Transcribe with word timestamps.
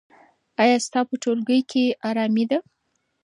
ایا 0.61 0.77
ستا 0.85 0.99
په 1.09 1.15
ټولګي 1.21 1.59
کې 1.71 1.85
ارامي 2.09 2.45
ده؟ 2.49 2.57